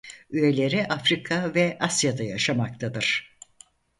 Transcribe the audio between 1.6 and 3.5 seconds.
Asya'da yaşamaktadır.